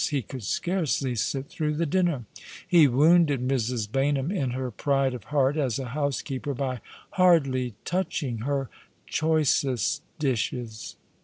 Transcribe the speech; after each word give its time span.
lie 0.11 0.21
could 0.21 0.41
scarcely 0.41 1.13
sit 1.13 1.45
through 1.47 1.75
the 1.75 1.85
dinner. 1.85 2.23
He 2.67 2.87
wounded 2.87 3.39
Mrs. 3.47 3.87
Baynham 3.87 4.31
in 4.35 4.49
her 4.49 4.71
pride 4.71 5.13
of 5.13 5.25
heart 5.25 5.57
as 5.57 5.77
a 5.77 5.89
housekeeper 5.89 6.55
by 6.55 6.81
hardly 7.11 7.75
touching 7.85 8.39
her 8.39 8.67
choicest 9.05 10.01
dishes. 10.17 10.95